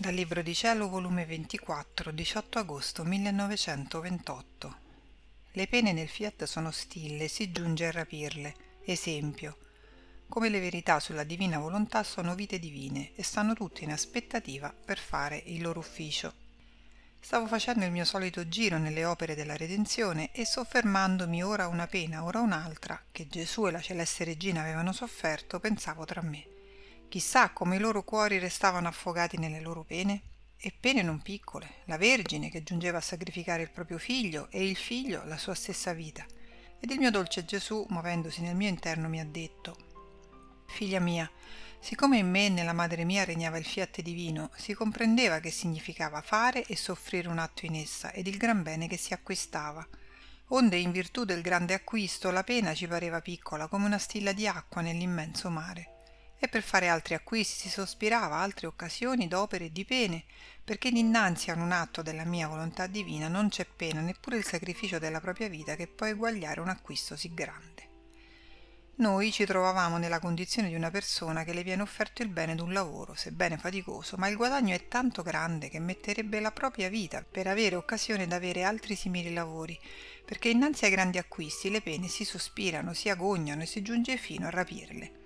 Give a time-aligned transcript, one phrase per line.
[0.00, 4.76] Dal Libro di Cielo, volume 24, 18 agosto 1928.
[5.52, 8.54] Le pene nel fiat sono stille, si giunge a rapirle.
[8.82, 9.58] Esempio.
[10.26, 14.96] Come le verità sulla divina volontà sono vite divine e stanno tutte in aspettativa per
[14.96, 16.32] fare il loro ufficio.
[17.20, 22.24] Stavo facendo il mio solito giro nelle opere della redenzione e soffermandomi ora una pena,
[22.24, 26.49] ora un'altra, che Gesù e la celeste regina avevano sofferto, pensavo tra me
[27.10, 30.22] Chissà come i loro cuori restavano affogati nelle loro pene.
[30.56, 34.76] E pene non piccole, la Vergine che giungeva a sacrificare il proprio figlio e il
[34.76, 36.24] figlio la sua stessa vita.
[36.78, 39.76] Ed il mio dolce Gesù, muovendosi nel mio interno, mi ha detto
[40.68, 41.28] Figlia mia,
[41.80, 46.22] siccome in me e nella madre mia regnava il fiat divino, si comprendeva che significava
[46.22, 49.84] fare e soffrire un atto in essa ed il gran bene che si acquistava.
[50.50, 54.46] Onde in virtù del grande acquisto la pena ci pareva piccola come una stilla di
[54.46, 55.94] acqua nell'immenso mare
[56.40, 60.24] e per fare altri acquisti si sospirava altre occasioni d'opere e di pene,
[60.64, 64.98] perché dinanzi a un atto della mia volontà divina non c'è pena neppure il sacrificio
[64.98, 67.88] della propria vita che può eguagliare un acquisto sì grande.
[69.00, 72.72] Noi ci trovavamo nella condizione di una persona che le viene offerto il bene d'un
[72.72, 77.46] lavoro, sebbene faticoso, ma il guadagno è tanto grande che metterebbe la propria vita per
[77.46, 79.78] avere occasione d'avere altri simili lavori,
[80.24, 84.46] perché innanzi ai grandi acquisti le pene si sospirano, si agognano e si giunge fino
[84.46, 85.19] a rapirle.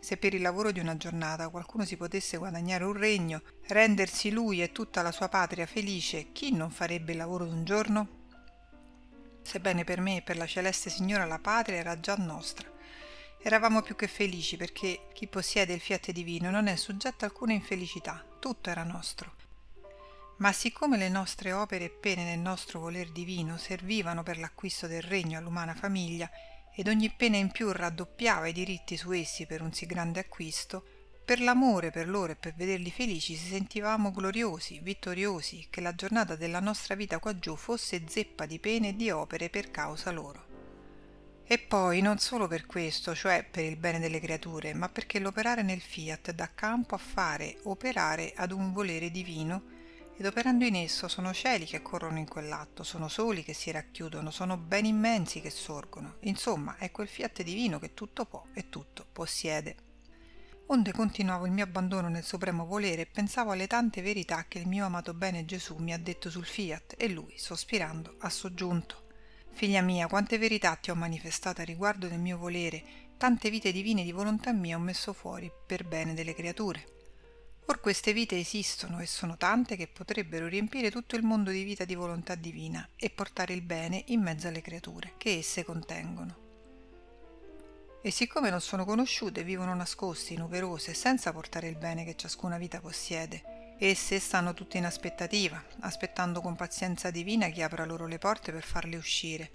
[0.00, 4.62] Se per il lavoro di una giornata qualcuno si potesse guadagnare un regno, rendersi lui
[4.62, 8.18] e tutta la sua patria felice, chi non farebbe il lavoro d'un giorno?
[9.42, 12.68] Sebbene per me e per la celeste signora la patria era già nostra.
[13.42, 17.52] Eravamo più che felici perché chi possiede il fiat divino non è soggetto a alcuna
[17.52, 19.34] infelicità, tutto era nostro.
[20.38, 25.02] Ma siccome le nostre opere e pene nel nostro voler divino servivano per l'acquisto del
[25.02, 26.30] regno all'umana famiglia
[26.80, 30.82] ed ogni pena in più raddoppiava i diritti su essi per un sì grande acquisto,
[31.22, 36.36] per l'amore per loro e per vederli felici si sentivamo gloriosi, vittoriosi, che la giornata
[36.36, 40.46] della nostra vita quaggiù fosse zeppa di pene e di opere per causa loro.
[41.44, 45.60] E poi non solo per questo, cioè per il bene delle creature, ma perché l'operare
[45.60, 49.79] nel fiat dà campo a fare operare ad un volere divino
[50.20, 54.30] ed operando in esso sono cieli che corrono in quell'atto, sono soli che si racchiudono,
[54.30, 56.16] sono beni immensi che sorgono.
[56.24, 59.76] Insomma, è quel fiat divino che tutto può e tutto possiede.
[60.66, 64.68] Onde continuavo il mio abbandono nel supremo volere e pensavo alle tante verità che il
[64.68, 69.06] mio amato bene Gesù mi ha detto sul fiat e lui, sospirando, ha soggiunto.
[69.52, 74.04] Figlia mia, quante verità ti ho manifestate a riguardo del mio volere, tante vite divine
[74.04, 76.99] di volontà mia ho messo fuori per bene delle creature.
[77.70, 81.84] Or queste vite esistono e sono tante che potrebbero riempire tutto il mondo di vita
[81.84, 86.34] di volontà divina e portare il bene in mezzo alle creature che esse contengono.
[88.02, 92.80] E siccome non sono conosciute, vivono nascoste, numerose, senza portare il bene che ciascuna vita
[92.80, 93.76] possiede.
[93.78, 98.64] Esse stanno tutte in aspettativa, aspettando con pazienza divina chi apra loro le porte per
[98.64, 99.50] farle uscire.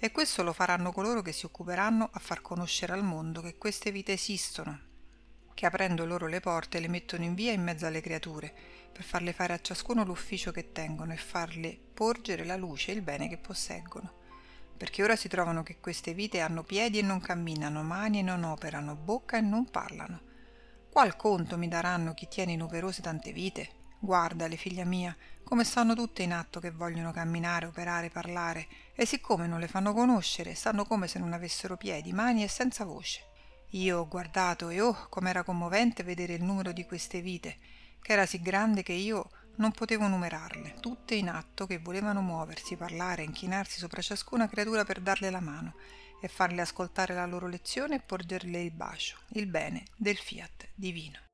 [0.00, 3.92] E questo lo faranno coloro che si occuperanno a far conoscere al mondo che queste
[3.92, 4.90] vite esistono
[5.54, 8.52] che aprendo loro le porte le mettono in via in mezzo alle creature,
[8.92, 13.02] per farle fare a ciascuno l'ufficio che tengono e farle porgere la luce e il
[13.02, 14.20] bene che posseggono.
[14.76, 18.42] Perché ora si trovano che queste vite hanno piedi e non camminano, mani e non
[18.42, 20.20] operano, bocca e non parlano.
[20.90, 23.80] Qual conto mi daranno chi tiene numerose tante vite?
[23.98, 29.46] Guardale, figlia mia, come stanno tutte in atto che vogliono camminare, operare, parlare, e siccome
[29.46, 33.31] non le fanno conoscere, stanno come se non avessero piedi, mani e senza voce.
[33.74, 37.56] Io ho guardato e oh, com'era commovente vedere il numero di queste vite,
[38.02, 42.76] che era sì grande che io non potevo numerarle, tutte in atto che volevano muoversi,
[42.76, 45.74] parlare, inchinarsi sopra ciascuna creatura per darle la mano
[46.20, 51.31] e farle ascoltare la loro lezione e porgerle il bacio, il bene del fiat divino.